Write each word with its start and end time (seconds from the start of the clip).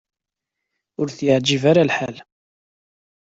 Ur 0.99 1.07
t-yeɛjib 1.11 1.63
ara 1.71 1.87
lḥal. 1.89 2.17